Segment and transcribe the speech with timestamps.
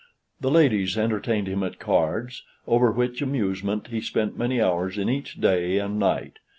[0.39, 5.35] The ladies entertained him at cards, over which amusement he spent many hours in each
[5.39, 6.39] day and night.